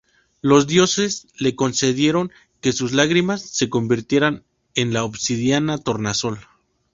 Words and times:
Los 0.41 0.65
dioses 0.65 1.27
le 1.37 1.55
concedieron 1.55 2.31
que 2.59 2.73
sus 2.73 2.91
lágrimas 2.91 3.43
se 3.47 3.69
convirtieran 3.69 4.43
en 4.73 4.93
la 4.93 5.03
obsidiana 5.03 5.77
tornasol. 5.77 6.39